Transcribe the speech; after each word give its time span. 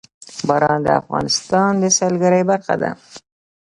باران 0.47 0.79
د 0.83 0.87
افغانستان 1.01 1.71
د 1.81 1.83
سیلګرۍ 1.97 2.43
برخه 2.51 2.75
ده. 2.81 2.91